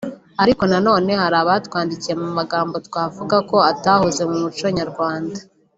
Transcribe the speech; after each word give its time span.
Ariko 0.43 0.63
na 0.71 0.79
none 0.87 1.11
hari 1.21 1.37
abatwandikira 1.39 2.19
mu 2.23 2.29
magambo 2.39 2.75
twavuga 2.87 3.35
ko 3.49 3.57
atahoze 3.71 4.21
mu 4.29 4.35
muco 4.43 4.65
nyarwanda 4.79 5.39